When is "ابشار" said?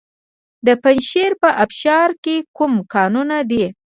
1.63-2.09